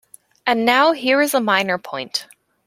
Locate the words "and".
0.47-0.65